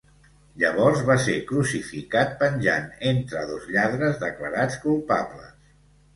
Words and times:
Llavors, 0.61 1.03
va 1.09 1.17
ser 1.25 1.35
crucificat 1.51 2.33
penjant 2.39 2.89
entre 3.11 3.45
dos 3.53 3.69
lladres 3.77 4.19
declarats 4.27 4.83
culpables. 4.89 5.55